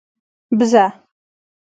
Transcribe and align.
🐐 0.49 0.53
بزه 0.59 0.85